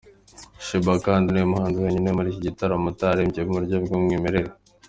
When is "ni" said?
1.29-1.41